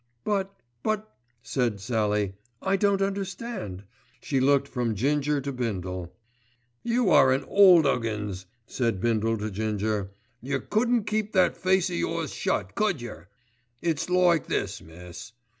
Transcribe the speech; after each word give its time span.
"But—but—" 0.23 1.15
said 1.43 1.79
Sallie, 1.79 2.33
"I 2.59 2.75
don't 2.75 3.03
understand." 3.03 3.83
She 4.19 4.39
looked 4.39 4.67
from 4.67 4.95
Ginger 4.95 5.41
to 5.41 5.51
Bindle. 5.51 6.15
"You 6.81 7.11
are 7.11 7.31
an 7.31 7.45
ole 7.47 7.83
'uggins," 7.85 8.47
said 8.65 8.99
Bindle 8.99 9.37
to 9.37 9.51
Ginger. 9.51 10.09
"Yer 10.41 10.59
couldn't 10.61 11.03
keep 11.03 11.33
that 11.33 11.55
face 11.55 11.91
of 11.91 11.97
yours 11.97 12.33
shut, 12.33 12.73
could 12.73 12.99
yer? 12.99 13.27
It's 13.79 14.09
like 14.09 14.47
this, 14.47 14.81
miss. 14.81 15.33